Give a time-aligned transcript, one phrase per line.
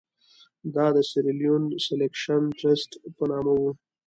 [0.75, 3.71] دا د سیریلیون سیلکشن ټرست په نامه وو.